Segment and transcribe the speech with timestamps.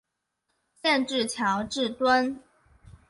[0.81, 2.39] 县治乔治敦。